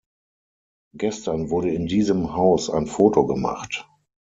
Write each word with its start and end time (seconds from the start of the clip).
Gestern 0.97 1.51
wurde 1.51 1.69
in 1.71 1.85
diesem 1.85 2.33
Haus 2.33 2.71
ein 2.71 2.87
Photo 2.87 3.27
gemacht. 3.27 3.87